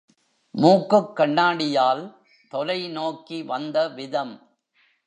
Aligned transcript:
மூக்குக் 0.55 1.11
கண்ணாடியால், 1.17 2.03
தொலை 2.51 2.87
நோக்கி 2.89 3.41
வந்த 3.43 3.87
விதம்! 3.89 4.35